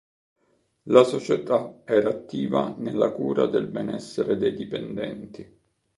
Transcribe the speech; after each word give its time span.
La 0.85 1.03
società 1.03 1.81
era 1.85 2.09
attiva 2.09 2.73
nella 2.75 3.11
cura 3.11 3.45
del 3.45 3.67
benessere 3.67 4.35
dei 4.35 4.55
dipendenti. 4.55 5.59